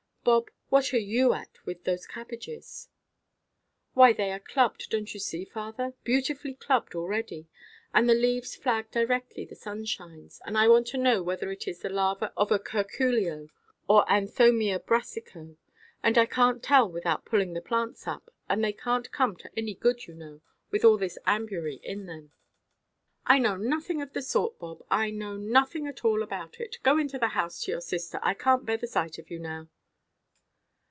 —Bob, 0.23 0.51
what 0.69 0.93
are 0.93 0.99
you 0.99 1.33
at 1.33 1.57
with 1.65 1.83
those 1.83 2.05
cabbages?" 2.05 2.89
"Why, 3.95 4.13
they 4.13 4.31
are 4.31 4.39
clubbed, 4.39 4.91
donʼt 4.91 5.15
you 5.15 5.19
see, 5.19 5.45
father, 5.45 5.95
beautifully 6.03 6.53
clubbed 6.53 6.93
already, 6.93 7.47
and 7.91 8.07
the 8.07 8.13
leaves 8.13 8.55
flag 8.55 8.91
directly 8.91 9.45
the 9.45 9.55
sun 9.55 9.83
shines. 9.83 10.39
And 10.45 10.59
I 10.59 10.67
want 10.67 10.85
to 10.89 10.99
know 10.99 11.23
whether 11.23 11.51
it 11.51 11.67
is 11.67 11.79
the 11.81 11.89
larva 11.89 12.31
of 12.37 12.51
a 12.51 12.59
curculio, 12.59 13.49
or 13.87 14.05
anthomyia 14.05 14.77
brassicæ; 14.81 15.57
and 16.03 16.17
I 16.19 16.27
canʼt 16.27 16.59
tell 16.61 16.87
without 16.87 17.25
pulling 17.25 17.53
the 17.53 17.59
plants 17.61 18.05
up, 18.07 18.29
and 18.47 18.63
they 18.63 18.73
canʼt 18.73 19.09
come 19.09 19.35
to 19.37 19.49
any 19.57 19.73
good, 19.73 20.05
you 20.05 20.13
know, 20.13 20.41
with 20.69 20.85
all 20.85 20.99
this 20.99 21.17
ambury 21.25 21.79
in 21.81 22.05
them." 22.05 22.31
"I 23.25 23.39
know 23.39 23.55
nothing 23.57 24.03
of 24.03 24.13
the 24.13 24.21
sort, 24.21 24.59
Bob. 24.59 24.83
I 24.91 25.09
know 25.09 25.35
nothing 25.35 25.87
at 25.87 26.05
all 26.05 26.21
about 26.21 26.59
it. 26.59 26.77
Go 26.83 26.99
into 26.99 27.17
the 27.17 27.29
house 27.29 27.63
to 27.63 27.71
your 27.71 27.81
sister. 27.81 28.19
I 28.21 28.35
canʼt 28.35 28.65
bear 28.65 28.77
the 28.77 28.85
sight 28.85 29.17
of 29.17 29.31
you 29.31 29.39
now." 29.39 29.67